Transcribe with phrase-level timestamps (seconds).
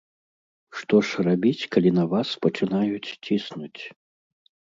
[0.77, 3.81] Што ж рабіць, калі на вас пачынаюць ціснуць?